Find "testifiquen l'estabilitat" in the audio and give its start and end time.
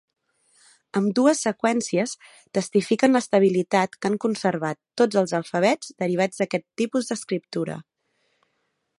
2.57-3.93